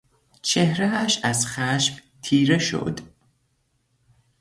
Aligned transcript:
چهرهاش 0.41 1.19
از 1.23 1.45
خشم 1.47 1.99
تیره 2.21 2.57
شد. 2.57 2.99